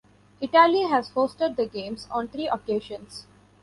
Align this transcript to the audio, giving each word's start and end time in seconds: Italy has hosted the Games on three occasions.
Italy 0.41 0.87
has 0.87 1.11
hosted 1.11 1.55
the 1.57 1.67
Games 1.67 2.07
on 2.09 2.27
three 2.27 2.47
occasions. 2.47 3.27